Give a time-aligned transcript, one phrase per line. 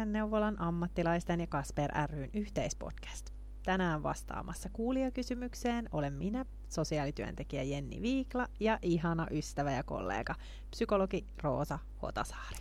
[0.00, 3.30] Perheneuvolan ammattilaisten ja Kasper ryn yhteispodcast.
[3.62, 10.34] Tänään vastaamassa kuulijakysymykseen olen minä, sosiaalityöntekijä Jenni Viikla ja ihana ystävä ja kollega,
[10.70, 12.56] psykologi Roosa Hotasaari.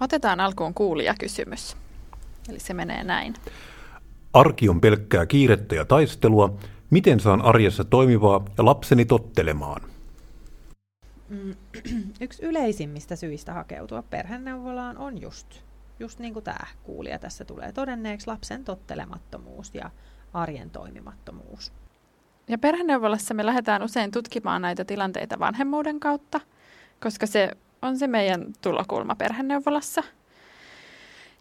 [0.00, 1.76] Otetaan alkuun kuulijakysymys.
[2.48, 3.34] Eli se menee näin.
[4.32, 6.56] Arki on pelkkää kiirettä ja taistelua.
[6.90, 9.82] Miten saan arjessa toimivaa ja lapseni tottelemaan?
[11.28, 11.54] Mm,
[12.20, 15.69] yksi yleisimmistä syistä hakeutua perheneuvolaan on just,
[16.00, 19.90] just niin kuin tämä kuulija tässä tulee todenneeksi, lapsen tottelemattomuus ja
[20.32, 21.72] arjen toimimattomuus.
[22.48, 26.40] Ja perheneuvolassa me lähdetään usein tutkimaan näitä tilanteita vanhemmuuden kautta,
[27.00, 27.50] koska se
[27.82, 30.02] on se meidän tulokulma perheneuvolassa.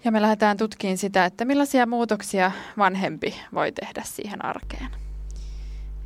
[0.04, 4.90] Ja me lähdetään tutkimaan sitä, että millaisia muutoksia vanhempi voi tehdä siihen arkeen.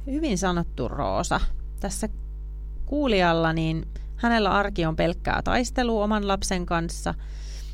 [0.06, 1.40] Hyvin sanottu Roosa.
[1.80, 2.10] Tässä
[2.86, 7.14] kuulijalla, niin hänellä arki on pelkkää taistelua oman lapsen kanssa.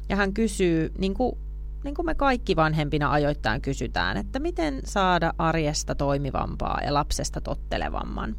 [0.09, 1.37] Ja hän kysyy, niin kuin,
[1.83, 8.35] niin kuin me kaikki vanhempina ajoittain kysytään, että miten saada arjesta toimivampaa ja lapsesta tottelevamman.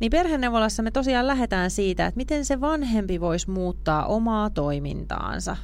[0.00, 5.56] Niin perheneuvolassa me tosiaan lähdetään siitä, että miten se vanhempi voisi muuttaa omaa toimintaansa.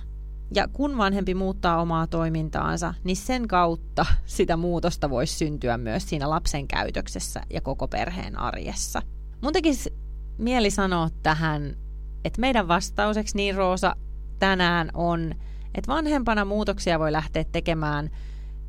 [0.55, 6.31] Ja kun vanhempi muuttaa omaa toimintaansa, niin sen kautta sitä muutosta voisi syntyä myös siinä
[6.31, 9.03] lapsen käytöksessä ja koko perheen arjessa.
[9.43, 9.95] Mun tekisi
[10.39, 11.77] mieli sanoa tähän,
[12.25, 13.97] että meidän vastaukseksi niin Roosa
[14.39, 15.35] tänään on,
[15.75, 18.11] että vanhempana muutoksia voi lähteä tekemään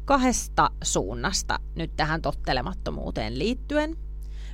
[0.05, 3.97] kahdesta suunnasta nyt tähän tottelemattomuuteen liittyen.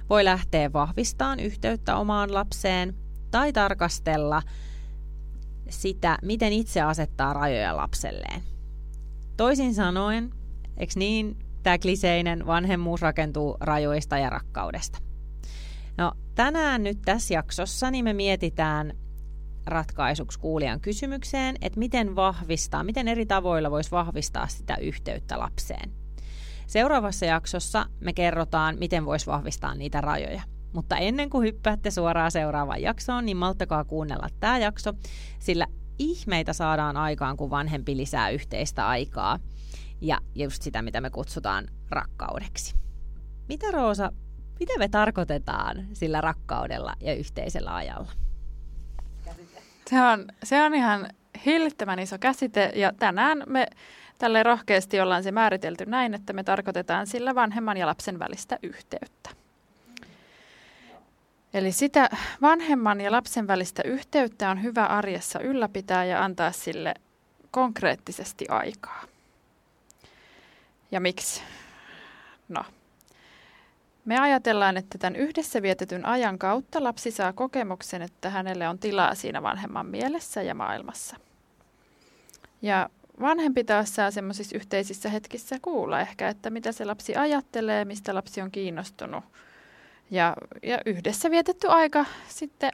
[0.10, 2.96] Voi lähteä vahvistamaan yhteyttä omaan lapseen
[3.32, 4.42] tai tarkastella
[5.70, 8.44] sitä, miten itse asettaa rajoja lapselleen.
[9.38, 10.30] Toisin sanoen,
[10.78, 15.00] eikö niin, tämä kliseinen vanhemmuus rakentuu rajoista ja rakkaudesta–
[15.98, 18.94] No tänään nyt tässä jaksossa niin me mietitään
[19.66, 25.92] ratkaisuksi kuulijan kysymykseen, että miten vahvistaa, miten eri tavoilla voisi vahvistaa sitä yhteyttä lapseen.
[26.68, 30.42] Seuraavassa jaksossa me kerrotaan, miten voisi vahvistaa niitä rajoja.
[30.74, 34.94] Mutta ennen kuin hyppäätte suoraan seuraavaan jaksoon, niin malttakaa kuunnella tämä jakso,
[35.40, 35.68] sillä
[36.00, 39.40] ihmeitä saadaan aikaan, kun vanhempi lisää yhteistä aikaa
[40.02, 42.76] ja just sitä, mitä me kutsutaan rakkaudeksi.
[43.48, 44.12] Mitä Roosa
[44.60, 48.12] mitä me tarkoitetaan sillä rakkaudella ja yhteisellä ajalla?
[49.88, 51.10] Se on, se on ihan
[51.46, 53.68] hillittömän iso käsite ja tänään me
[54.18, 59.30] tälle rohkeasti ollaan se määritelty näin, että me tarkoitetaan sillä vanhemman ja lapsen välistä yhteyttä.
[61.54, 62.10] Eli sitä
[62.42, 66.94] vanhemman ja lapsen välistä yhteyttä on hyvä arjessa ylläpitää ja antaa sille
[67.52, 69.04] konkreettisesti aikaa.
[70.92, 71.42] Ja miksi?
[72.50, 72.64] No,
[74.06, 79.16] me ajatellaan, että tämän yhdessä vietetyn ajan kautta lapsi saa kokemuksen, että hänelle on tilaa
[79.16, 81.18] siinä vanhemman mielessä ja maailmassa.
[82.62, 82.90] Ja
[83.22, 88.42] vanhempi taas saa semmoisissa yhteisissä hetkissä kuulla ehkä, että mitä se lapsi ajattelee, mistä lapsi
[88.42, 89.24] on kiinnostunut.
[90.12, 92.72] Ja, ja yhdessä vietetty aika sitten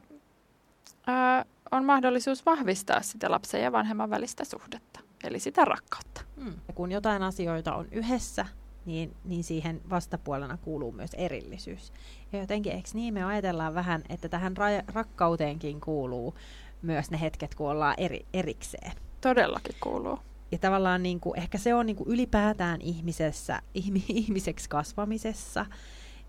[1.06, 6.20] ää, on mahdollisuus vahvistaa sitä lapsen ja vanhemman välistä suhdetta, eli sitä rakkautta.
[6.36, 6.54] Mm.
[6.68, 8.46] Ja kun jotain asioita on yhdessä,
[8.90, 11.92] niin, niin siihen vastapuolena kuuluu myös erillisyys.
[12.32, 16.34] Ja jotenkin, eikö niin, me ajatellaan vähän, että tähän ra- rakkauteenkin kuuluu
[16.82, 18.92] myös ne hetket, kun ollaan eri, erikseen.
[19.20, 20.18] Todellakin kuuluu.
[20.52, 23.62] Ja tavallaan niin kuin, ehkä se on niin kuin ylipäätään ihmisessä,
[24.08, 25.66] ihmiseksi kasvamisessa.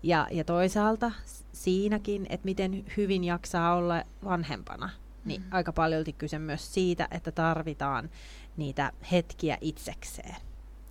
[0.02, 1.12] Ja, ja toisaalta
[1.52, 4.90] siinäkin, että miten hyvin jaksaa olla vanhempana.
[5.24, 5.48] Niin mm.
[5.50, 8.10] aika paljon kyse myös siitä, että tarvitaan
[8.56, 10.36] niitä hetkiä itsekseen.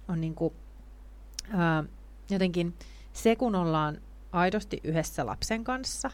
[0.08, 0.54] On niin kuin,
[1.50, 1.84] ää,
[2.30, 2.74] jotenkin
[3.14, 6.12] se, kun ollaan aidosti yhdessä lapsen kanssa,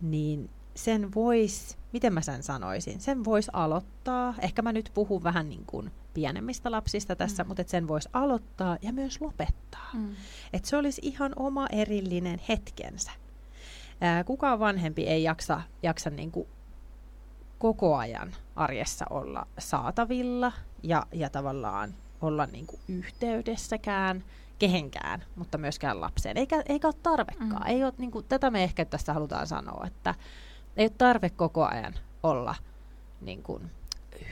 [0.00, 5.48] niin sen voisi, miten mä sen sanoisin, sen voisi aloittaa, ehkä mä nyt puhun vähän
[5.48, 7.48] niin kuin pienemmistä lapsista tässä, mm.
[7.48, 9.90] mutta sen voisi aloittaa ja myös lopettaa.
[9.94, 10.14] Mm.
[10.52, 13.10] Että se olisi ihan oma erillinen hetkensä.
[14.00, 16.48] Ää, kukaan vanhempi ei jaksa, jaksa niin kuin
[17.58, 20.52] koko ajan arjessa olla saatavilla
[20.82, 24.24] ja, ja tavallaan olla niin kuin yhteydessäkään
[24.58, 26.36] kehenkään, mutta myöskään lapseen.
[26.36, 27.62] Eikä, eikä ole tarvekaan.
[27.62, 27.66] Mm.
[27.66, 30.14] Ei ole, niin kuin, tätä me ehkä tässä halutaan sanoa, että
[30.76, 32.54] ei ole tarve koko ajan olla
[33.20, 33.70] niin kuin,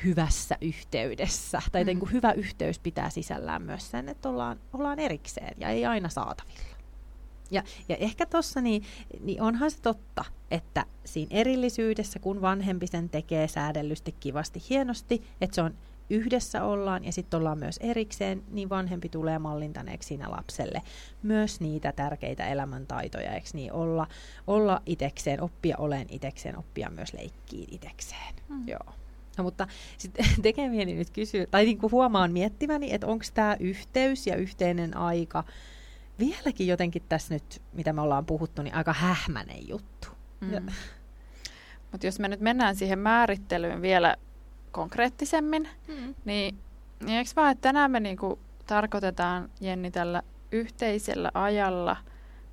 [0.04, 1.62] hyvässä yhteydessä.
[1.72, 1.86] Tai mm.
[1.86, 6.08] niin kuin, hyvä yhteys pitää sisällään myös sen, että ollaan, ollaan erikseen ja ei aina
[6.08, 6.60] saatavilla.
[7.50, 8.82] Ja, ja ehkä tuossa niin,
[9.20, 15.54] niin onhan se totta, että siinä erillisyydessä, kun vanhempi sen tekee säädellysti, kivasti, hienosti, että
[15.54, 15.74] se on
[16.10, 20.82] yhdessä ollaan ja sitten ollaan myös erikseen, niin vanhempi tulee mallintaneeksi siinä lapselle
[21.22, 24.06] myös niitä tärkeitä elämäntaitoja, eikö niin, olla,
[24.46, 28.34] olla itekseen, oppia olen itekseen, oppia myös leikkiin itekseen.
[28.48, 28.68] Mm.
[28.68, 28.94] Joo.
[29.38, 29.66] No, mutta
[29.98, 34.96] sitten tekemieni nyt kysyy, tai niin kuin huomaan miettiväni, että onko tämä yhteys ja yhteinen
[34.96, 35.44] aika
[36.18, 40.08] vieläkin jotenkin tässä nyt, mitä me ollaan puhuttu, niin aika hähmäinen juttu.
[40.40, 40.66] Mm.
[41.92, 44.16] Mutta jos me nyt mennään siihen määrittelyyn vielä
[44.72, 46.14] konkreettisemmin, mm.
[46.24, 46.58] niin,
[47.04, 50.22] niin eikö vaan, että tänään me niinku tarkoitetaan Jenni tällä
[50.52, 51.96] yhteisellä ajalla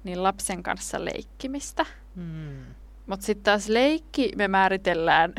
[0.04, 1.86] niin lapsen kanssa leikkimistä.
[2.16, 2.66] Mm.
[3.08, 5.34] Mutta sitten taas leikki me määritellään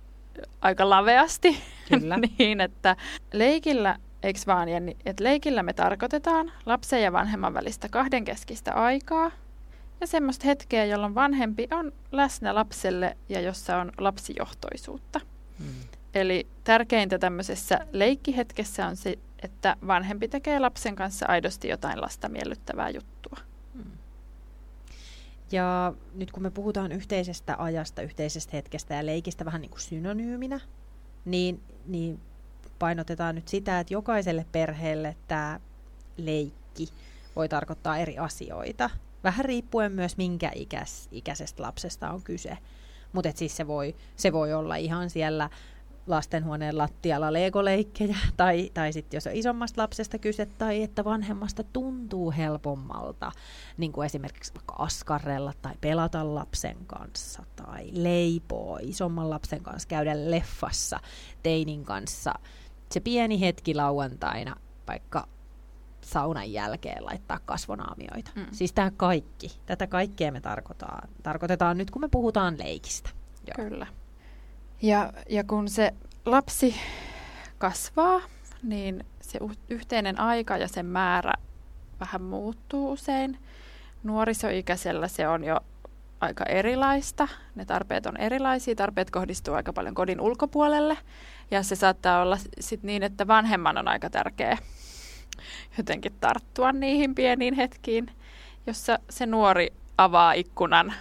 [0.60, 2.18] aika laveasti Kyllä.
[2.38, 2.96] niin, että
[3.32, 9.30] leikillä, eikö vaan Jenni, että leikillä me tarkoitetaan lapsen ja vanhemman välistä kahdenkeskistä aikaa
[10.00, 15.20] ja semmoista hetkeä, jolloin vanhempi on läsnä lapselle ja jossa on lapsijohtoisuutta.
[15.58, 15.74] Hmm.
[16.14, 22.90] Eli tärkeintä tämmöisessä leikkihetkessä on se, että vanhempi tekee lapsen kanssa aidosti jotain lasta miellyttävää
[22.90, 23.38] juttua.
[23.74, 23.90] Hmm.
[25.52, 30.60] Ja nyt kun me puhutaan yhteisestä ajasta, yhteisestä hetkestä ja leikistä vähän niin kuin synonyyminä,
[31.24, 32.20] niin, niin
[32.78, 35.60] painotetaan nyt sitä, että jokaiselle perheelle tämä
[36.16, 36.88] leikki
[37.36, 38.90] voi tarkoittaa eri asioita.
[39.24, 42.58] Vähän riippuen myös minkä ikäs, ikäisestä lapsesta on kyse.
[43.12, 45.50] Mutta siis se voi, se voi olla ihan siellä
[46.06, 52.32] lastenhuoneen lattialla legoleikkejä, tai, tai sitten jos on isommasta lapsesta kyse, tai että vanhemmasta tuntuu
[52.36, 53.32] helpommalta,
[53.76, 60.30] niin kuin esimerkiksi vaikka askarrella tai pelata lapsen kanssa, tai leipoo isomman lapsen kanssa, käydä
[60.30, 61.00] leffassa
[61.42, 62.34] teinin kanssa.
[62.90, 64.56] Se pieni hetki lauantaina,
[64.88, 65.28] vaikka
[66.00, 68.30] saunan jälkeen laittaa kasvonaamioita.
[68.34, 68.46] Mm.
[68.52, 73.10] Siis tämä kaikki, tätä kaikkea me tarkoitetaan, tarkoitetaan nyt, kun me puhutaan leikistä.
[73.46, 73.68] Joo.
[73.68, 73.86] Kyllä.
[74.82, 75.94] Ja, ja kun se
[76.24, 76.74] lapsi
[77.58, 78.20] kasvaa,
[78.62, 79.38] niin se
[79.68, 81.32] yhteinen aika ja sen määrä
[82.00, 83.38] vähän muuttuu usein.
[84.02, 85.60] Nuorisoikäisellä se on jo
[86.20, 87.28] aika erilaista.
[87.54, 88.74] Ne tarpeet on erilaisia.
[88.74, 90.98] Tarpeet kohdistuu aika paljon kodin ulkopuolelle.
[91.50, 94.58] Ja se saattaa olla sit niin, että vanhemman on aika tärkeä
[95.78, 98.06] jotenkin tarttua niihin pieniin hetkiin,
[98.66, 100.94] jossa se nuori avaa ikkunan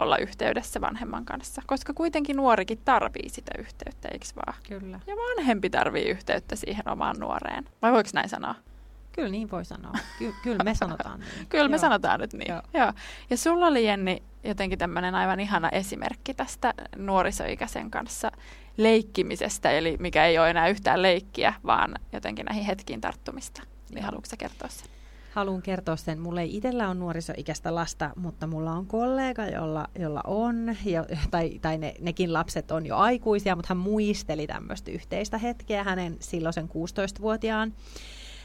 [0.00, 4.58] olla yhteydessä vanhemman kanssa, koska kuitenkin nuorikin tarvii sitä yhteyttä, eikö vaan?
[4.68, 5.00] Kyllä.
[5.06, 7.68] Ja vanhempi tarvii yhteyttä siihen omaan nuoreen.
[7.82, 8.54] Vai voiko näin sanoa?
[9.12, 9.92] Kyllä niin voi sanoa.
[10.18, 11.46] Ky- kyllä me sanotaan niin.
[11.48, 11.68] kyllä Joo.
[11.68, 12.52] me sanotaan nyt niin.
[12.52, 12.62] Joo.
[12.74, 12.92] Joo.
[13.30, 18.32] Ja sulla oli Jenni jotenkin tämmöinen aivan ihana esimerkki tästä nuorisoikäisen kanssa
[18.76, 23.62] leikkimisestä, eli mikä ei ole enää yhtään leikkiä, vaan jotenkin näihin hetkiin tarttumista.
[23.90, 24.97] Niin haluatko kertoa sen?
[25.30, 26.20] Haluan kertoa sen.
[26.20, 31.58] Mulla ei itsellä ole nuorisoikäistä lasta, mutta mulla on kollega, jolla, jolla on, jo, tai,
[31.62, 36.68] tai ne, nekin lapset on jo aikuisia, mutta hän muisteli tämmöistä yhteistä hetkeä hänen silloisen
[36.68, 37.74] 16-vuotiaan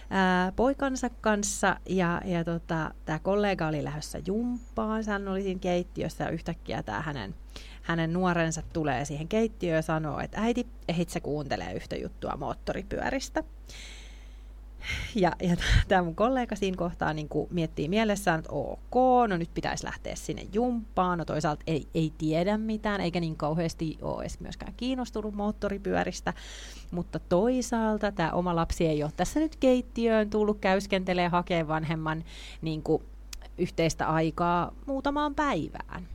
[0.10, 1.78] ää, poikansa kanssa.
[1.90, 7.02] Ja, ja tota, tämä kollega oli lähdössä jumppaan, hän oli siinä keittiössä ja yhtäkkiä tämä
[7.02, 7.36] hänen,
[7.82, 13.44] hänen nuorensa tulee siihen keittiöön ja sanoo, että äiti, ehit sä kuuntelee yhtä juttua moottoripyöristä.
[15.16, 15.56] Ja, ja
[15.88, 18.96] tämä mun kollega siinä kohtaa niin miettii mielessään, että ok,
[19.28, 21.18] no nyt pitäisi lähteä sinne jumppaan.
[21.18, 26.34] No toisaalta ei, ei tiedä mitään, eikä niin kauheasti ole edes myöskään kiinnostunut moottoripyöristä.
[26.92, 32.24] Mutta toisaalta tämä oma lapsi ei ole tässä nyt keittiöön tullut käyskentelee hakee vanhemman
[32.62, 33.04] niin kuin,
[33.58, 36.08] yhteistä aikaa muutamaan päivään.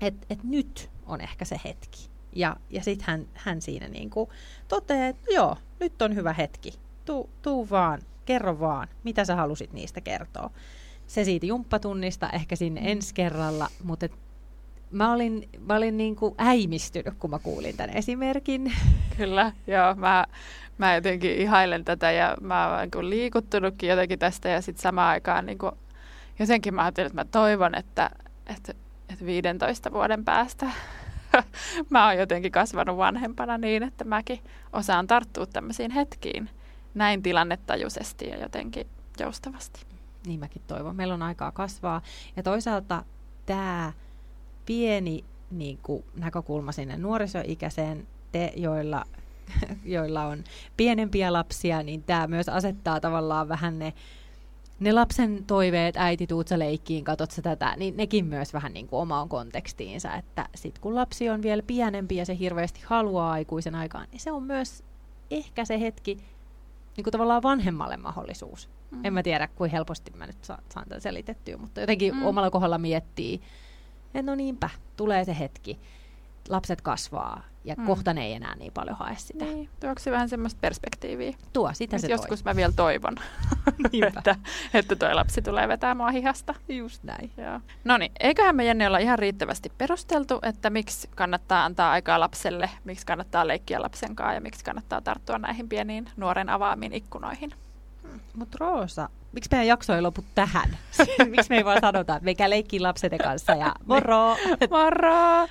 [0.00, 2.10] Et, et nyt on ehkä se hetki.
[2.32, 4.30] Ja, ja sitten hän, hän siinä niin kuin
[4.68, 9.72] toteaa, että joo, nyt on hyvä hetki tuu, tuu vaan, kerro vaan, mitä sä halusit
[9.72, 10.50] niistä kertoa.
[11.06, 12.86] Se siitä jumppatunnista ehkä sinne mm.
[12.86, 14.08] ensi kerralla, mutta
[14.90, 18.72] mä olin, mä olin niin kuin äimistynyt, kun mä kuulin tämän esimerkin.
[19.16, 19.94] Kyllä, joo.
[19.94, 20.24] Mä,
[20.78, 25.46] mä jotenkin ihailen tätä ja mä oon niin liikuttunutkin jotenkin tästä ja sitten samaan aikaan
[25.46, 25.72] niin kuin,
[26.38, 28.10] jotenkin mä ajattelin, että mä toivon, että,
[28.46, 28.74] että,
[29.08, 30.70] että 15 vuoden päästä
[31.90, 34.40] mä oon jotenkin kasvanut vanhempana niin, että mäkin
[34.72, 36.50] osaan tarttua tämmöisiin hetkiin
[36.96, 38.86] näin tilannetajuisesti ja jotenkin
[39.20, 39.86] joustavasti.
[40.26, 40.96] Niin mäkin toivon.
[40.96, 42.02] Meillä on aikaa kasvaa.
[42.36, 43.04] Ja toisaalta
[43.46, 43.92] tämä
[44.66, 49.04] pieni niin kuin, näkökulma sinne nuorisoikäiseen, te, joilla,
[49.84, 50.44] joilla on
[50.76, 53.92] pienempiä lapsia, niin tämä myös asettaa tavallaan vähän ne,
[54.80, 58.86] ne lapsen toiveet, äiti tuut sä leikkiin, katot sä tätä, niin nekin myös vähän niin
[58.86, 63.74] kuin omaan kontekstiinsa, että sit kun lapsi on vielä pienempi ja se hirveästi haluaa aikuisen
[63.74, 64.82] aikaan, niin se on myös
[65.30, 66.18] ehkä se hetki,
[66.96, 68.68] niin kuin tavallaan vanhemmalle mahdollisuus.
[68.90, 69.04] Mm.
[69.04, 72.26] En mä tiedä, kuin helposti mä nyt saan, saan tämän selitettyä, mutta jotenkin mm.
[72.26, 73.40] omalla kohdalla miettii,
[74.06, 75.78] että no niinpä, tulee se hetki.
[76.48, 77.86] Lapset kasvaa ja Mm.
[77.86, 79.44] kohta ne ei enää niin paljon hae sitä.
[79.44, 79.68] Niin.
[79.80, 81.34] Tuoksi se vähän semmoista perspektiiviä.
[81.52, 83.14] Tuo, sitä se joskus mä vielä toivon,
[84.08, 84.36] että,
[84.74, 86.54] että toi lapsi tulee vetää mua hihasta.
[86.66, 86.76] toi.
[86.76, 87.30] Just näin.
[87.84, 92.70] No niin, eiköhän me Jenni olla ihan riittävästi perusteltu, että miksi kannattaa antaa aikaa lapselle,
[92.84, 97.50] miksi kannattaa leikkiä lapsen kanssa ja miksi kannattaa tarttua näihin pieniin nuoren avaamiin ikkunoihin.
[98.34, 100.78] Mutta Roosa, miksi meidän jakso ei lopu tähän?
[101.30, 104.36] miksi me ei vaan sanota, että meikä leikkii lapseten kanssa ja moro!
[104.70, 105.48] Moro!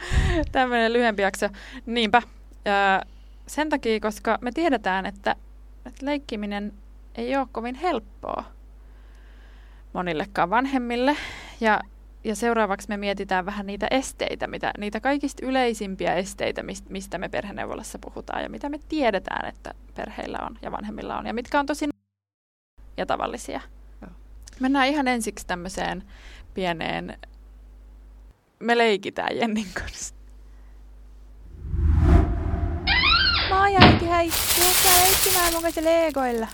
[0.51, 1.49] Tämmöinen lyhyempi jakso.
[1.85, 2.21] Niinpä.
[2.67, 3.09] Öö,
[3.47, 5.35] sen takia, koska me tiedetään, että,
[5.85, 6.73] että leikkiminen
[7.15, 8.43] ei ole kovin helppoa
[9.93, 11.17] monillekaan vanhemmille.
[11.61, 11.79] Ja,
[12.23, 17.29] ja seuraavaksi me mietitään vähän niitä esteitä, mitä, niitä kaikista yleisimpiä esteitä, mist, mistä me
[17.29, 21.65] perheneuvolassa puhutaan ja mitä me tiedetään, että perheillä on ja vanhemmilla on ja mitkä on
[21.65, 21.94] tosi
[22.97, 23.61] ja tavallisia.
[24.01, 24.11] Joo.
[24.59, 26.03] Mennään ihan ensiksi tämmöiseen
[26.53, 27.17] pieneen
[28.59, 30.15] me leikitään Jennin kanssa.
[33.49, 34.31] Moi äiti, hei.
[34.59, 36.47] Tuukää leikkimään mun kanssa legoilla.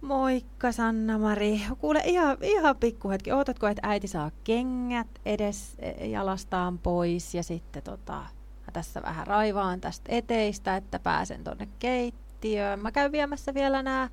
[0.00, 1.60] Moikka Sanna-Mari.
[1.78, 3.32] Kuule ihan, ihan pikkuhetki.
[3.32, 9.26] Ootatko, että äiti saa kengät edes e, jalastaan pois ja sitten tota, mä tässä vähän
[9.26, 12.80] raivaan tästä eteistä, että pääsen tonne keittiöön.
[12.80, 14.08] Mä käyn viemässä vielä nämä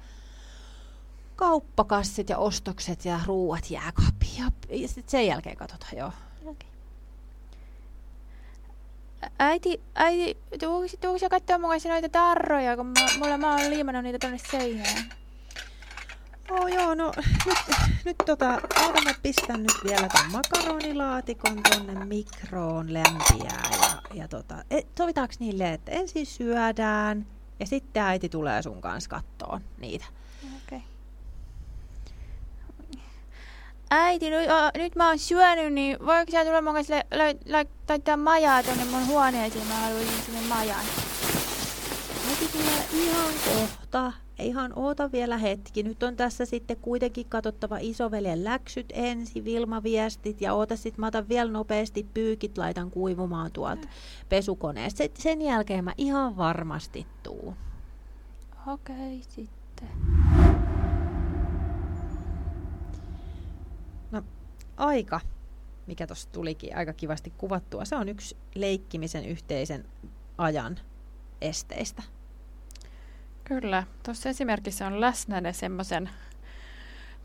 [1.36, 6.12] kauppakassit ja ostokset ja ruuat jääkaappiin ja, ja sitten sen jälkeen katsotaan, joo.
[9.40, 14.20] Äiti, äiti, tuuks, kattoo mun kanssa noita tarroja, kun mä, mulla mä oon liimannut niitä
[14.20, 15.10] tonne seinään.
[16.50, 17.12] Oh, joo, no
[17.46, 17.58] nyt,
[18.06, 24.64] nyt tota, oota mä pistän nyt vielä ton makaronilaatikon tonne mikroon lämpiää ja, ja tota,
[24.72, 27.28] e, sovitaanko niille, että ensin syödään
[27.60, 30.06] ja sitten äiti tulee sun kanssa kattoon niitä.
[33.90, 37.26] Äiti, nyt, o, nyt mä oon syönyt, niin voiko sä tulla mun kanssa la, la,
[37.46, 39.68] la, laittaa majaa tonne mun huoneeseen?
[39.68, 40.86] Mä haluaisin sinne majan.
[42.30, 44.14] Äiti tulee ihan kohta.
[44.40, 45.84] Ihan oota vielä hetki.
[45.84, 51.30] Nyt on tässä sitten kuitenkin katsottava isoveljen läksyt ensin, Vilma-viestit ja oota sitten mä otan
[51.30, 53.88] vielä nopeasti pyykit, laitan kuivumaan tuolta
[54.30, 55.04] pesukoneesta.
[55.18, 57.56] Sen, jälkeen mä ihan varmasti tuun.
[58.68, 59.90] Okei, sitten.
[64.78, 65.20] Aika,
[65.88, 69.86] mikä tuossa tulikin aika kivasti kuvattua, se on yksi leikkimisen yhteisen
[70.38, 70.80] ajan
[71.42, 72.04] esteistä.
[73.44, 73.84] Kyllä.
[74.04, 76.10] Tuossa esimerkissä on läsnä ne semmoisen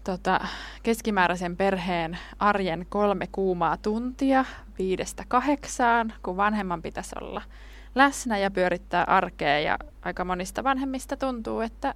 [0.04, 0.40] tota,
[0.82, 4.44] keskimääräisen perheen arjen kolme kuumaa tuntia
[4.78, 7.42] viidestä kahdeksaan, kun vanhemman pitäisi olla
[7.94, 9.60] läsnä ja pyörittää arkea.
[9.60, 11.94] Ja aika monista vanhemmista tuntuu, että,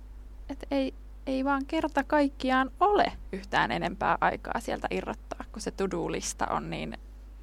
[0.48, 0.94] että ei,
[1.26, 6.98] ei vaan kerta kaikkiaan ole yhtään enempää aikaa sieltä irrottaa, kun se to-do-lista on niin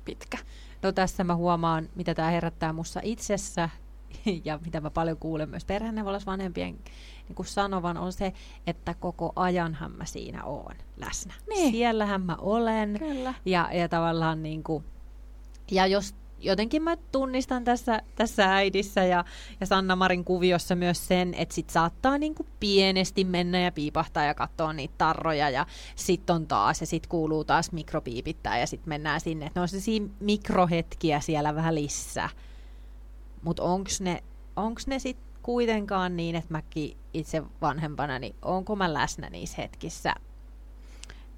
[0.05, 0.37] pitkä.
[0.81, 3.69] No tässä mä huomaan, mitä tämä herättää mussa itsessä
[4.45, 6.79] ja mitä mä paljon kuulen myös perheneuvolassa vanhempien
[7.27, 8.33] niin kuin sanovan, on se,
[8.67, 11.33] että koko ajanhan mä siinä oon läsnä.
[11.49, 11.71] Niin.
[11.71, 13.33] Siellähän mä olen Kyllä.
[13.45, 14.83] ja, ja tavallaan niin kuin,
[15.71, 19.25] ja jos jotenkin mä tunnistan tässä, tässä äidissä ja,
[19.59, 24.33] ja Sanna-Marin kuviossa myös sen, että sit saattaa niin kuin pienesti mennä ja piipahtaa ja
[24.33, 29.21] katsoa niitä tarroja ja sitten on taas ja sitten kuuluu taas mikropiipittää ja sitten mennään
[29.21, 29.45] sinne.
[29.45, 32.29] Et ne on sellaisia mikrohetkiä siellä välissä.
[33.41, 34.23] Mutta onko ne,
[34.55, 40.13] onks ne sitten kuitenkaan niin, että mäkin itse vanhempana, niin onko mä läsnä niissä hetkissä?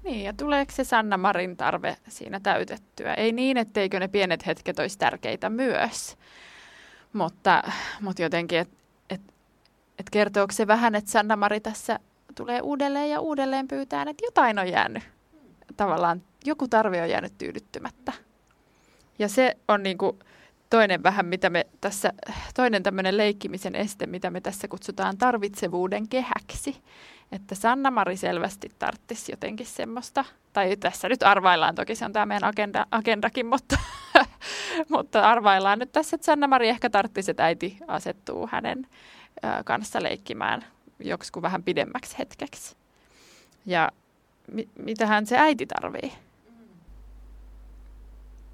[0.04, 3.14] Niin, ja tuleeko se Sanna Marin tarve siinä täytettyä?
[3.14, 6.16] Ei niin, etteikö ne pienet hetket olisi tärkeitä myös,
[7.12, 7.62] mutta,
[8.00, 8.76] mutta jotenkin, että
[9.10, 9.20] et,
[9.98, 11.98] et kertooko se vähän, että Sanna Mari tässä
[12.34, 15.02] tulee uudelleen ja uudelleen pyytään, että jotain on jäänyt.
[15.76, 18.12] Tavallaan joku tarve on jäänyt tyydyttymättä.
[19.18, 20.18] Ja se on niin kuin
[20.70, 22.12] toinen vähän, mitä me tässä,
[22.54, 26.82] toinen tämmöinen leikkimisen este, mitä me tässä kutsutaan tarvitsevuuden kehäksi.
[27.32, 32.48] Että Sanna-Mari selvästi tarttisi jotenkin semmoista, tai tässä nyt arvaillaan, toki se on tämä meidän
[32.48, 33.78] agenda, agendakin, mutta,
[34.94, 38.86] mutta arvaillaan nyt tässä, että Sanna-Mari ehkä tarttisi, että äiti asettuu hänen
[39.64, 40.64] kanssa leikkimään
[40.98, 42.76] joksikin vähän pidemmäksi hetkeksi.
[43.66, 43.92] Ja
[44.52, 46.12] mi, mitähän se äiti tarvii?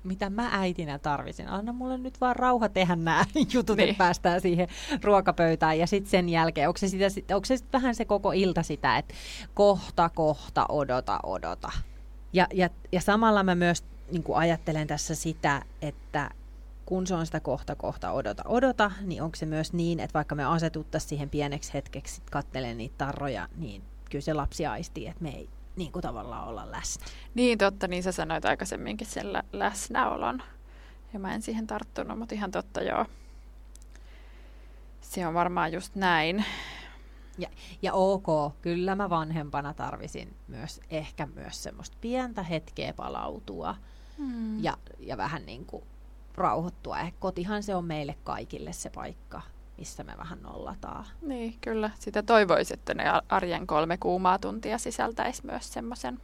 [0.05, 1.49] Mitä mä äitinä tarvisin.
[1.49, 3.89] Anna mulle nyt vaan rauha tehdä nämä jutut, Niin.
[3.89, 4.69] että päästään siihen
[5.03, 5.79] ruokapöytään.
[5.79, 8.63] Ja sitten sen jälkeen, onko se, sitä, sit- onko se sit vähän se koko ilta
[8.63, 9.15] sitä, että
[9.55, 11.71] kohta, kohta, odota, odota.
[12.33, 16.31] Ja, ja, ja samalla mä myös niin ajattelen tässä sitä, että
[16.87, 20.35] kun se on sitä kohta, kohta, odota, odota, niin onko se myös niin, että vaikka
[20.35, 25.31] me asetuttaisiin siihen pieneksi hetkeksi kattelen niitä tarroja, niin kyllä se lapsi aistii, että me
[25.31, 27.07] ei niin kuin tavallaan olla läsnä.
[27.35, 30.43] Niin totta, niin sä sanoit aikaisemminkin sen lä- läsnäolon.
[31.13, 33.07] Ja mä en siihen tarttunut, mutta ihan totta joo.
[35.01, 36.45] Se on varmaan just näin.
[37.83, 38.27] Ja ok,
[38.63, 43.77] kyllä mä vanhempana tarvisin myös ehkä myös semmoista pientä hetkeä palautua
[44.19, 44.65] Mm.
[44.65, 45.85] ja, ja vähän niin kuin
[46.35, 47.01] rauhoittua.
[47.01, 49.43] Eh, kotihan se on meille kaikille se paikka,
[49.81, 51.05] missä me vähän nollataan.
[51.23, 51.91] Niin, kyllä.
[51.99, 56.21] Sitä toivoisi, että ne arjen kolme kuumaa tuntia sisältäisi myös semmoisen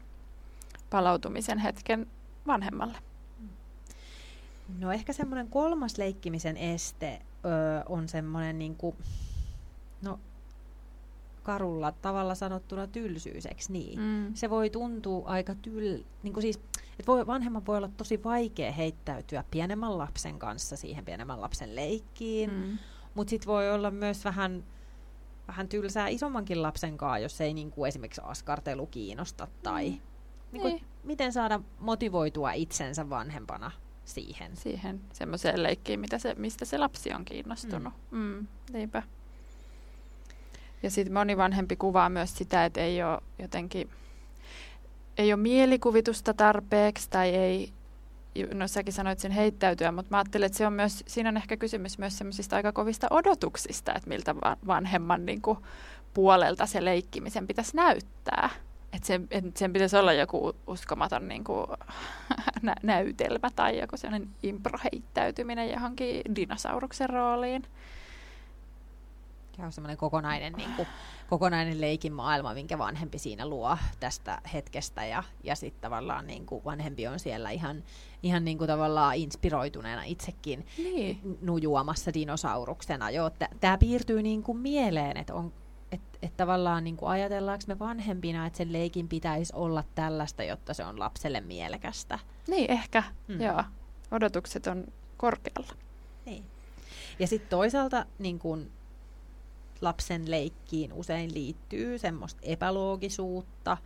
[0.91, 2.07] palautumisen hetken
[2.47, 2.99] vanhemmalle.
[4.79, 8.97] No ehkä semmoinen kolmas leikkimisen este öö, on semmoinen niin kuin,
[10.03, 10.21] no
[11.43, 14.01] karulla tavalla sanottuna tylsyys, eikö niin?
[14.01, 14.35] Mm.
[14.35, 16.05] Se voi tuntua aika tyl...
[16.23, 16.61] Niin kuin siis,
[16.99, 22.51] että voi, vanhemman voi olla tosi vaikea heittäytyä pienemmän lapsen kanssa siihen pienemmän lapsen leikkiin,
[22.51, 22.79] mm.
[23.17, 24.65] Mutta sitten voi olla myös vähän,
[25.49, 29.99] vähän tylsää isommankin lapsen kanssa, jos ei niin kuin esimerkiksi askartelu kiinnosta tai Mm.
[30.53, 30.85] niin kuin, Niin.
[31.05, 33.71] miten saada motivoitua itsensä vanhempana
[34.05, 34.57] siihen.
[34.57, 37.95] Siihen semmoiseen leikkiin, mitä se, mistä se lapsi on kiinnostunut.
[38.11, 38.19] Mm.
[38.19, 38.47] Mm.
[38.73, 39.03] Niinpä.
[40.83, 43.91] Ja sitten moni vanhempi kuvaa myös sitä, että ei ole jotenkin,
[45.19, 47.73] ei ole mielikuvitusta tarpeeksi tai ei,
[48.55, 51.57] no säkin sanoit sen heittäytyä, mutta mä ajattelen, että se on myös, siinä on ehkä
[51.57, 55.59] kysymys myös semmoisista aika kovista odotuksista, että miltä va- vanhemman niin kuin,
[56.15, 58.51] puolelta se leikkimisen pitäisi näyttää.
[58.93, 61.67] Että sen, et sen pitäisi olla joku uskomaton niin kuin,
[62.63, 67.63] nä- näytelmä tai joku sellainen improheittäytyminen johonkin dinosauruksen rooliin.
[69.59, 70.89] Ja on semmoinen kokonainen, niin kuin,
[71.29, 75.05] kokonainen leikin maailma, minkä vanhempi siinä luo tästä hetkestä.
[75.05, 77.85] Ja, ja sitten tavallaan niin kuin vanhempi on siellä ihan,
[78.23, 81.39] ihan niin kuin tavallaan inspiroituneena itsekin Niin.
[81.41, 83.11] nujuamassa dinosauruksena.
[83.11, 85.53] Joo, tämä piirtyy niin kuin mieleen, että on,
[85.93, 90.75] et, et tavallaan niin kuin ajatellaanko me vanhempina, että sen leikin pitäisi olla tällaista, jotta
[90.75, 92.19] se on lapselle mielekästä.
[92.49, 93.03] Niin, ehkä.
[93.29, 93.41] Mm.
[93.41, 93.65] Joo.
[94.11, 94.87] Odotukset on
[95.17, 95.73] korkealla.
[96.27, 96.45] Niin.
[97.19, 98.71] Ja sitten toisaalta niin kun
[99.81, 103.77] lapsen leikkiin usein liittyy semmoista epäloogisuutta,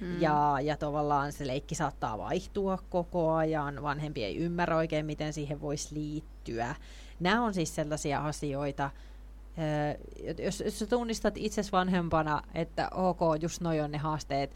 [0.00, 0.20] mm.
[0.20, 5.60] ja, ja tavallaan se leikki saattaa vaihtua koko ajan, vanhempi ei ymmärrä oikein, miten siihen
[5.60, 6.74] voisi liittyä.
[7.20, 8.90] Nämä on siis sellaisia asioita,
[10.38, 14.54] jos, jos sä tunnistat itses vanhempana, että ok, just noi on ne haasteet,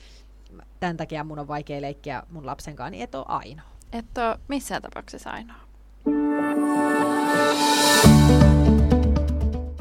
[0.80, 3.66] tämän takia mun on vaikea leikkiä mun lapsen kanssa, niin et ole ainoa.
[3.92, 5.56] Et ole missään tapauksessa ainoa.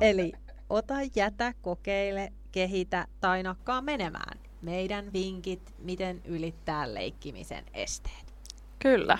[0.02, 0.34] Eli
[0.69, 4.39] ota, jätä, kokeile, kehitä tai nakkaa menemään.
[4.62, 8.34] Meidän vinkit, miten ylittää leikkimisen esteet.
[8.80, 9.17] Kyllä.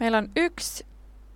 [0.00, 0.86] Meillä on yksi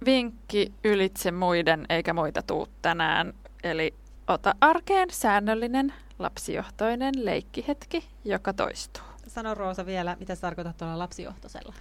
[0.05, 3.35] vinkki ylitse muiden, eikä muita tuu tänään.
[3.65, 3.95] Eli
[4.29, 9.03] ota arkeen säännöllinen lapsijohtoinen leikkihetki, joka toistuu.
[9.27, 11.75] Sano Roosa vielä, mitä sä tarkoitat tuolla lapsijohtoisella?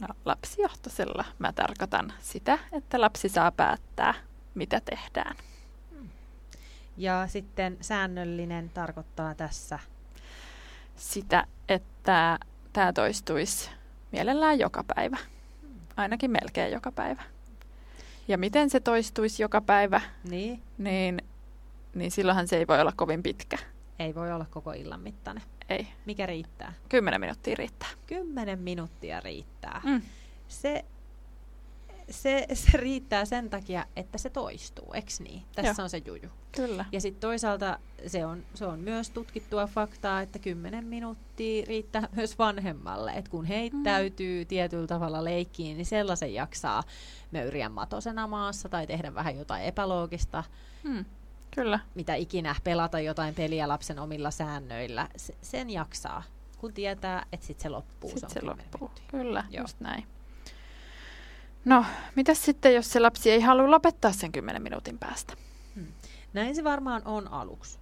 [0.00, 4.14] No, lapsijohtoisella mä tarkoitan sitä, että lapsi saa päättää,
[4.54, 5.36] mitä tehdään.
[6.98, 9.78] Ja sitten säännöllinen tarkoittaa tässä.
[10.96, 12.38] Sitä, että
[12.72, 13.70] tämä toistuisi
[14.12, 15.16] mielellään joka päivä.
[15.96, 17.22] Ainakin melkein joka päivä.
[18.28, 21.22] Ja miten se toistuisi joka päivä, Niin, niin,
[21.94, 23.58] niin silloinhan se ei voi olla kovin pitkä.
[23.98, 25.42] ei voi olla koko illan mittainen.
[25.68, 26.72] Ei, Mikä riittää?
[26.88, 27.88] kymmenen minuuttia riittää.
[28.06, 29.80] Kymmenen minuuttia riittää.
[29.84, 30.02] Mm.
[30.48, 30.84] Se,
[32.10, 35.42] se, se riittää sen takia, että se toistuu, eks niin?
[35.54, 35.84] Tässä Joo.
[35.84, 36.28] on se juju.
[36.52, 36.84] Kyllä.
[36.92, 42.38] Ja sitten toisaalta se on, se on myös tutkittua faktaa, että 10 minuuttia riittää myös
[42.38, 43.12] vanhemmalle.
[43.12, 44.48] Että kun heittäytyy mm.
[44.48, 46.82] tietyllä tavalla leikkiin, niin sellaisen jaksaa
[47.30, 50.44] möyriä matosena maassa tai tehdä vähän jotain epäloogista,
[50.82, 51.04] Mm.
[51.54, 51.78] Kyllä.
[51.94, 55.08] mitä ikinä, pelata jotain peliä lapsen omilla säännöillä.
[55.16, 56.22] Se, sen jaksaa,
[56.58, 58.10] kun tietää, että sitten se loppuu.
[58.10, 58.78] Sitten se 10 loppuu.
[58.88, 59.04] minuuttia.
[59.10, 59.62] Kyllä, Joo.
[59.64, 60.04] just näin.
[61.64, 65.34] No, mitä sitten, jos se lapsi ei halua lopettaa sen 10 minuutin päästä?
[66.32, 67.78] Näin se varmaan on aluksi.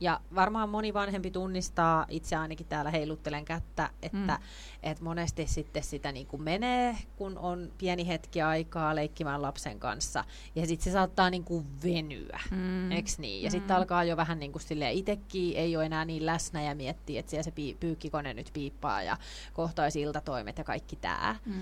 [0.00, 4.42] Ja varmaan moni vanhempi tunnistaa, itse ainakin täällä heiluttelen kättä, että Mm.
[4.82, 10.24] et monesti sitten sitä niin kuin menee, kun on pieni hetki aikaa leikkimään lapsen kanssa.
[10.54, 12.92] Ja sitten se saattaa niin kuin venyä, Mm.
[12.92, 13.42] eks niin?
[13.42, 13.78] Ja sitten Mm.
[13.80, 17.30] alkaa jo vähän niin kuin silleen itsekin, ei ole enää niin läsnä ja miettii, että
[17.30, 19.16] siellä se pii- pyykkikone nyt piippaa ja
[19.52, 21.36] kohta olisi iltatoimet ja kaikki tämä.
[21.46, 21.54] Mm.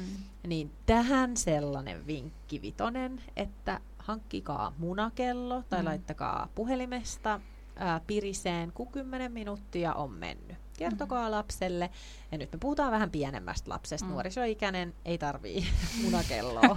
[0.46, 5.86] Niin tähän sellainen vinkki vitonen, että hankkikaa munakello tai mm.
[5.86, 7.40] laittakaa puhelimesta
[7.76, 10.56] ää, piriseen, kun 10 minuuttia on mennyt.
[10.78, 11.90] Kertokaa lapselle,
[12.32, 14.12] ja nyt me puhutaan vähän pienemmästä lapsesta, Mm.
[14.12, 15.66] nuorisoikäinen ei tarvii
[16.04, 16.76] munakelloa.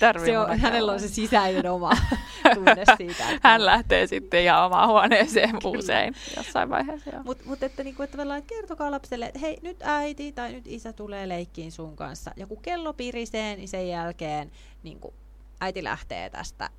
[0.00, 1.90] Tarvii se on, mun hänellä on se sisäinen oma
[2.54, 3.30] tunne siitä.
[3.30, 7.10] Että Hän lähtee sitten ihan omaan huoneeseen usein jossain vaiheessa.
[7.24, 11.28] Mutta mut että, niinku, että, kertokaa lapselle, että hei, nyt äiti tai nyt isä tulee
[11.28, 12.30] leikkiin sun kanssa.
[12.36, 14.50] Ja kun kello pirisee, niin sen jälkeen
[14.82, 15.14] niinku,
[15.60, 16.70] äiti lähtee tästä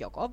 [0.00, 0.30] joko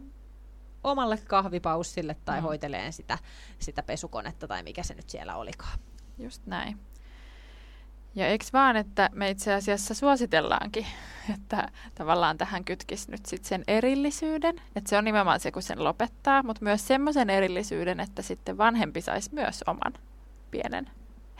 [0.84, 2.44] omalle kahvipaussille tai Mm.
[2.44, 3.18] hoiteleen sitä,
[3.60, 5.80] sitä pesukonetta tai mikä se nyt siellä olikaan.
[6.18, 6.80] Just näin.
[8.16, 10.86] Ja eikö vaan, että me itse asiassa suositellaankin,
[11.34, 15.84] että tavallaan tähän kytkisi nyt sit sen erillisyyden, että se on nimenomaan se, kun sen
[15.84, 19.94] lopettaa, mutta myös semmoisen erillisyyden, että sitten vanhempi saisi myös oman
[20.52, 20.90] pienen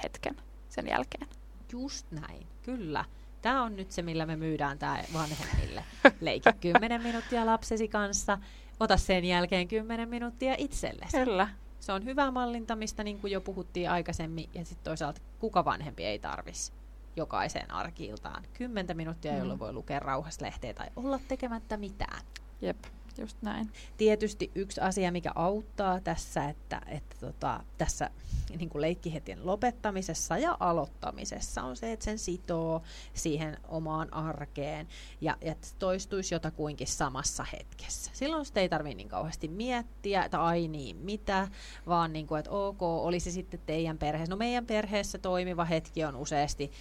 [0.04, 0.36] hetken
[0.70, 1.28] sen jälkeen.
[1.72, 3.06] Just näin, kyllä.
[3.42, 5.84] Tämä on nyt se, millä me myydään tämä vanhemmille.
[6.22, 8.38] Leiki 10 minuuttia lapsesi kanssa,
[8.80, 11.18] ota sen jälkeen 10 minuuttia itsellesi.
[11.18, 11.48] Kyllä.
[11.80, 16.20] Se on hyvää mallintamista, niin kuin jo puhuttiin aikaisemmin, ja sitten toisaalta kuka vanhempi ei
[16.20, 16.72] tarvisi
[17.16, 18.44] jokaiseen arkiiltaan.
[18.54, 19.38] Kymmentä minuuttia, Mm.
[19.38, 22.22] jolloin voi lukea rauhassa lehteä tai olla tekemättä mitään.
[22.62, 22.78] Jep,
[23.20, 23.72] just näin.
[23.98, 28.10] Tietysti yksi asia, mikä auttaa tässä, että, että tota, tässä
[28.58, 32.82] niin kuin leikkihetken lopettamisessa ja aloittamisessa on se, että sen sitoo
[33.14, 34.88] siihen omaan arkeen
[35.22, 38.12] ja, että toistuisi jotakuinkin samassa hetkessä.
[38.14, 41.48] Silloin sitä ei tarvitse niin kauheasti miettiä, että ai niin, mitä,
[41.88, 44.34] vaan niin kuin, että ok, olisi sitten teidän perheessä.
[44.34, 46.72] No meidän perheessä toimiva hetki on useasti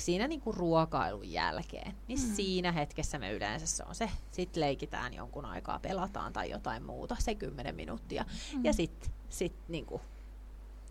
[0.00, 2.34] siinä niin kuin ruokailun jälkeen, niin Mm.
[2.34, 7.16] siinä hetkessä me yleensä se on se, sitten leikitään jonkun aikaa, pelataan tai jotain muuta,
[7.18, 8.24] se 10 minuuttia.
[8.54, 8.64] Mm.
[8.64, 10.02] Ja sitten sit niin kuin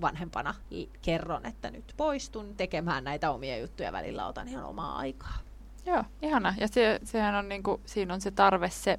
[0.02, 0.56] vanhempana
[1.02, 5.38] kerron, että nyt poistun tekemään näitä omia juttuja, välillä otan ihan omaa aikaa.
[5.86, 6.54] Joo, ihana.
[6.60, 8.98] Ja se, sehän on niinku, siinä on se tarve, se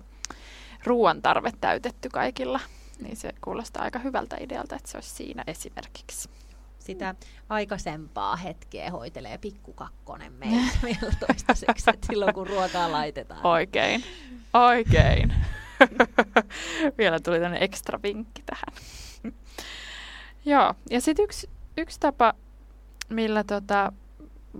[0.85, 2.61] ruoan tarve täytetty kaikilla.
[3.03, 6.29] Niin se kuulostaa aika hyvältä idealta, että se olisi siinä esimerkiksi.
[6.89, 7.15] Sitä
[7.49, 13.47] aikaisempaa hetkeä hoitelee pikkukakkonen meillä vielä toistaiseksi, silloin kun ruokaa laitetaan.
[13.47, 14.05] Oikein.
[14.55, 15.35] Oikein.
[16.99, 18.85] Vielä tuli tämmöinen ekstra vinkki tähän.
[20.45, 22.35] Joo, ja sitten yksi, yksi tapa,
[23.09, 23.93] millä tota,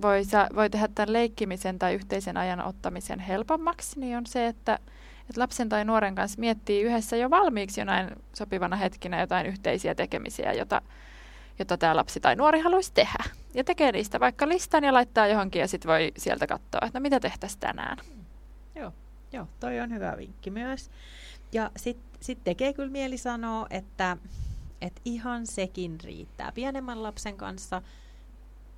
[0.03, 4.79] voi, sa, voi tehdä tämän leikkimisen tai yhteisen ajan ottamisen helpommaksi, niin on se, että,
[5.21, 10.53] että lapsen tai nuoren kanssa miettii yhdessä jo valmiiksi jonain sopivana hetkinä jotain yhteisiä tekemisiä,
[10.53, 10.83] jota,
[11.59, 13.25] jota tämä lapsi tai nuori haluaisi tehdä.
[13.55, 17.03] Ja tekee niistä vaikka listan ja laittaa johonkin ja sitten voi sieltä katsoa, että no
[17.03, 17.99] mitä tehtäisiin tänään.
[18.75, 18.93] Joo,
[19.33, 20.91] joo, toi on hyvä vinkki myös.
[21.53, 24.17] Ja sitten sit tekee kyllä mieli sanoa, että,
[24.81, 26.53] että ihan sekin riittää.
[26.53, 27.83] Pienemmän lapsen kanssa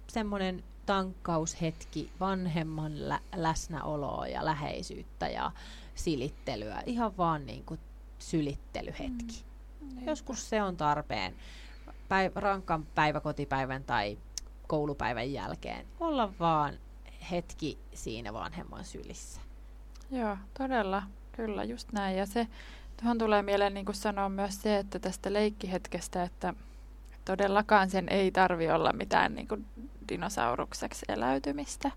[0.09, 5.51] semmoinen tankkaushetki, vanhemman lä- läsnäoloa ja läheisyyttä ja
[5.95, 6.83] silittelyä.
[6.87, 7.81] Ihan vaan niin kuin
[8.19, 9.45] sylittelyhetki.
[9.81, 10.07] Mm.
[10.07, 11.35] Joskus se on tarpeen
[12.11, 14.19] päiv- rankan päiväkotipäivän tai
[14.67, 15.87] koulupäivän jälkeen.
[16.01, 16.75] Olla vaan
[17.31, 19.41] hetki siinä vanhemman sylissä.
[20.11, 21.03] Joo, todella.
[21.33, 22.17] Kyllä, just näin.
[22.17, 22.47] Ja se,
[23.01, 26.55] tuohon tulee mieleen niin sanoa myös se, että tästä leikkihetkestä, että
[27.25, 29.67] todellakaan sen ei tarvi olla mitään niin kuin
[30.09, 31.91] dinosaurukseksi eläytymistä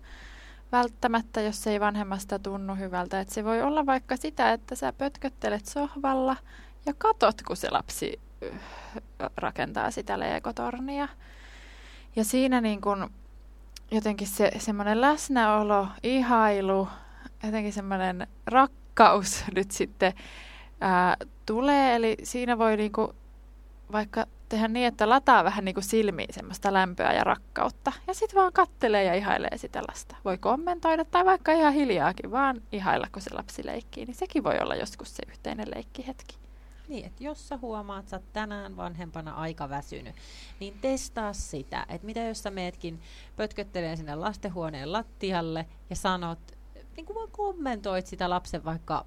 [0.72, 3.20] välttämättä, jos ei vanhemmasta tunnu hyvältä.
[3.20, 6.36] Että se voi olla vaikka sitä, että sä pötköttelet sohvalla
[6.86, 8.20] ja katot, kun se lapsi
[9.36, 11.08] rakentaa sitä leekotornia.
[12.16, 13.06] Ja siinä niin kuin
[13.90, 16.88] jotenkin se semmoinen läsnäolo, ihailu,
[17.42, 20.12] jotenkin semmoinen rakkaus nyt sitten
[20.80, 21.96] ää, tulee.
[21.96, 23.14] Eli siinä voi niinku
[23.92, 27.92] vaikka tehdä niin, että lataa vähän niinku silmiin semmoista lämpöä ja rakkautta.
[28.06, 30.16] Ja sitten vaan kattelee ja ihailee sitä lasta.
[30.24, 34.04] Voi kommentoida tai vaikka ihan hiljaakin vaan ihailla, kun se lapsi leikkii.
[34.04, 36.43] Niin sekin voi olla joskus se yhteinen leikkihetki.
[36.88, 40.14] Niin, että jos sä huomaat, että sä oot tänään vanhempana aika väsynyt,
[40.60, 43.00] niin testaa sitä, että mitä jos sä meetkin
[43.36, 46.38] pötköttelee sinne lastenhuoneen lattialle ja sanot,
[46.96, 49.06] niin kuin vaan kommentoit sitä lapsen vaikka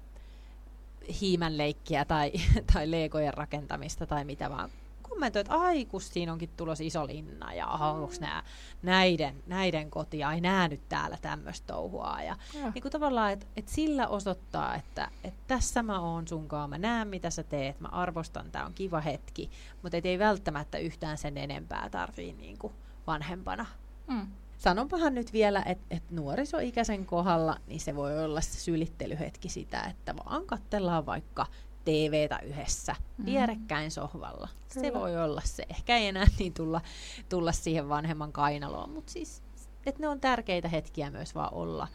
[1.20, 2.32] hiimänleikkiä tai,
[2.72, 4.70] tai leegojen rakentamista tai mitä vaan.
[5.18, 7.82] Kommentoit, että ai kun siinä onkin tulossa iso linna ja mm.
[7.82, 8.42] onko nää,
[8.82, 12.18] näiden, näiden koti, ai nää nyt täällä tämmöistä touhua.
[12.22, 12.70] Ja, Joo.
[12.74, 17.08] niin kuin tavallaan, että et sillä osoittaa, että et tässä mä oon sunkaan, mä näen
[17.08, 19.50] mitä sä teet, mä arvostan, tää on kiva hetki,
[19.82, 22.72] mutta et ei välttämättä yhtään sen enempää tarvii niin kuin
[23.06, 23.66] vanhempana.
[24.06, 24.26] Mm.
[24.58, 30.14] Sanonpahan nyt vielä, että et nuorisoikäisen kohdalla, niin se voi olla se sylittelyhetki sitä, että
[30.16, 31.46] vaan katsellaan vaikka
[31.84, 33.24] TVtä yhdessä, Mm.
[33.24, 34.48] vierekkäin sohvalla.
[34.68, 35.00] Se Kyllä.
[35.00, 35.64] voi olla se.
[35.70, 36.80] Ehkä ei enää niin tulla,
[37.28, 39.42] tulla siihen vanhemman kainaloon, mutta siis,
[39.86, 41.88] että ne on tärkeitä hetkiä myös vaan olla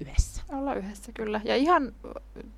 [0.00, 0.42] yhdessä.
[0.48, 1.40] Olla yhdessä, kyllä.
[1.44, 1.92] Ja ihan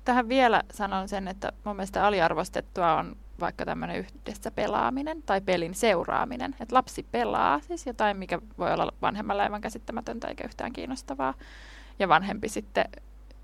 [0.05, 5.75] tähän vielä sanon sen, että mun mielestä aliarvostettua on vaikka tämmöinen yhdessä pelaaminen tai pelin
[5.75, 6.55] seuraaminen.
[6.59, 11.33] Että lapsi pelaa siis jotain, mikä voi olla vanhemmalla aivan käsittämätöntä eikä yhtään kiinnostavaa.
[11.99, 12.85] Ja vanhempi sitten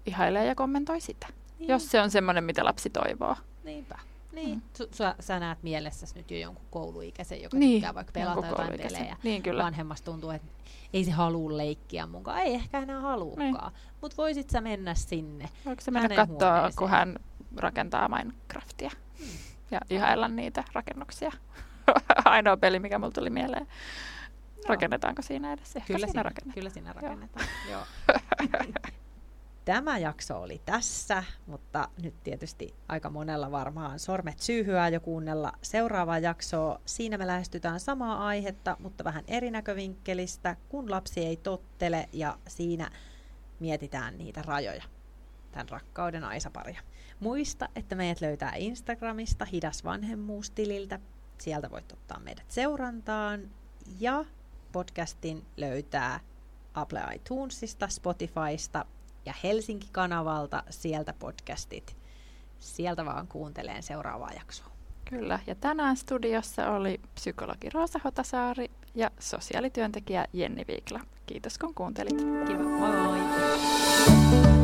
[0.06, 1.28] ihailee ja kommentoi sitä,
[1.60, 1.70] niin.
[1.70, 3.36] jos se on semmoinen, mitä lapsi toivoo.
[3.64, 4.00] Niinpä.
[4.32, 4.86] Niin, mm.
[4.92, 9.18] sä, sä näet mielessäsi nyt jo jonkun kouluikäisen, joka niin, tykkää vaikka pelata jotain pelejä.
[9.24, 9.64] Niin, kyllä.
[9.64, 10.48] Vanhemmasta tuntuu, että
[10.94, 12.40] ei se halua leikkiä mukaan.
[12.40, 13.54] Ei ehkä enää haluukaan.
[13.54, 13.72] Niin.
[14.02, 15.50] Mutta voisit sä mennä sinne.
[15.66, 17.16] Voiko se mennä katsoa, kun hän
[17.56, 18.92] rakentaa Minecraftia?
[19.20, 19.26] Mm.
[19.72, 21.32] Ja ihailla niitä rakennuksia.
[22.26, 23.68] Ainoa peli, mikä mulle tuli mieleen.
[24.68, 25.76] Rakennetaanko siinä edes?
[25.76, 26.54] Ehkä kyllä siinä, siinä rakennetaan.
[26.54, 27.84] Kyllä siinä rakennetaan, joo.
[29.68, 36.20] Tämä jakso oli tässä, mutta nyt tietysti aika monella varmaan sormet syyhyää jo kuunnella seuraavaa
[36.20, 36.82] jaksoa.
[36.86, 42.92] Siinä me lähestytään samaa aihetta, mutta vähän eri näkövinkkelistä, kun lapsi ei tottele ja siinä
[43.60, 44.84] mietitään niitä rajoja,
[45.52, 46.82] tämän rakkauden aisaparia.
[47.20, 51.00] Muista, että meidät löytää Instagramista Hidas vanhemmuustililtä.
[51.38, 53.50] Sieltä voit ottaa meidät seurantaan
[54.00, 54.26] ja
[54.72, 56.20] podcastin löytää
[56.74, 58.86] Apple iTunesista, Spotifysta
[59.28, 61.98] ja Helsinki-kanavalta sieltä podcastit.
[62.60, 64.68] Sieltä vaan kuunteleen seuraavaa jaksoa.
[65.10, 71.00] Kyllä, ja tänään studiossa oli psykologi Roosa Hotasaari ja sosiaalityöntekijä Jenni Viikla.
[71.26, 72.18] Kiitos kun kuuntelit.
[72.48, 74.57] Kiva, moi!